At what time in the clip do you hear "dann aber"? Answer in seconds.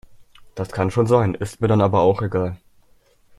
1.67-1.99